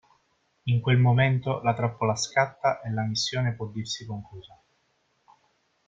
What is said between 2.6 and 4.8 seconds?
e la missione può dirsi conclusa.